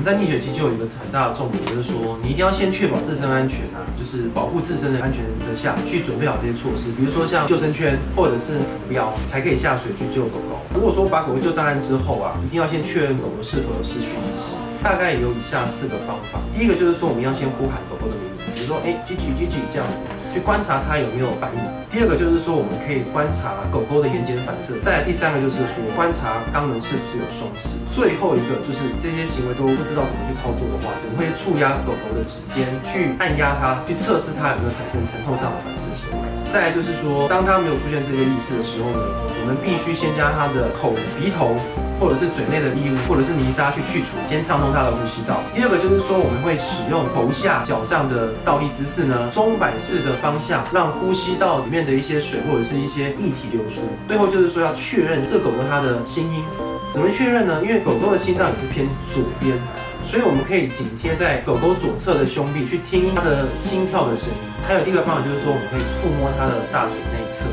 [0.00, 10.56] 们在逆血期就有一个很大的重点，就是说你一定要先确保自身安全啊，就是保护自身的安全之下去准备好这些措施，比如说像救生圈或者是浮标，才可以下水去救狗狗。
[10.74, 14.56] 如果说把狗狗救上岸之后啊，一定要先确认狗狗是否有失去意识。
[14.82, 16.40] 大概有以下四个方法。
[16.56, 21.60] 第一个就是说，我们要先呼喊狗狗的名字，比如说，哎，Gigi，Gigi 这样子，去观察它有没有反应。
[21.90, 24.78] 第二个就是说，我们可以观察狗狗的眼睑反射。
[24.78, 27.74] 再第三个就是说，观察肛门是不是有松弛。
[27.90, 36.24] 最后一个就是这些行为都不知道怎么去操作的话，我们会触压狗狗的指尖，去按压它，去测试它有没有产生疼痛上的反射行为。
[36.46, 41.58] 再就是说，当它没有出现这些意识的时候呢，我们必须先将它的口、鼻头。
[42.00, 45.42] 或者是嘴内的异物，或者是泥沙去去除，先畅通它的呼吸道。
[45.54, 53.82] 第二个就是说，我们会使用头下脚上的倒立姿势呢，钟摆式的方向，让呼吸道里面的一些水或者是一些液体流出。
[54.08, 56.42] 最后就是说，要确认这狗狗它的心音，
[56.90, 57.60] 怎么确认呢？
[57.62, 59.58] 因为狗狗的心脏也是偏左边，
[60.02, 64.40] 所以我们可以紧贴在狗狗左侧的胸壁去听它的心跳的声音。
[64.66, 67.44] 还有第一个方法就是说，我们可以触摸它的大腿内侧。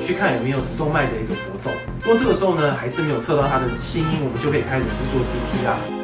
[0.00, 5.99] 去看有没有动脉的一个搏动，如果这个时候呢还是没有测到它的心音，我们就可以开始试做 CPR。